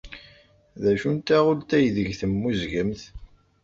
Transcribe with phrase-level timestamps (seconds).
[0.81, 3.01] D acu n taɣult aydeg temmuzzgemt?